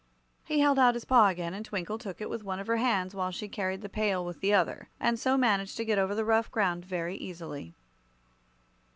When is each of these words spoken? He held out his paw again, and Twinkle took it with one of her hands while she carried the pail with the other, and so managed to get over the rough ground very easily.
He 0.45 0.61
held 0.61 0.79
out 0.79 0.95
his 0.95 1.05
paw 1.05 1.27
again, 1.27 1.53
and 1.53 1.63
Twinkle 1.63 1.99
took 1.99 2.19
it 2.21 2.27
with 2.27 2.41
one 2.43 2.59
of 2.59 2.65
her 2.65 2.77
hands 2.77 3.13
while 3.13 3.29
she 3.29 3.47
carried 3.47 3.81
the 3.83 3.87
pail 3.87 4.25
with 4.25 4.41
the 4.41 4.51
other, 4.51 4.89
and 4.99 5.19
so 5.19 5.37
managed 5.37 5.77
to 5.77 5.85
get 5.85 5.99
over 5.99 6.15
the 6.15 6.25
rough 6.25 6.49
ground 6.49 6.83
very 6.83 7.15
easily. 7.15 7.75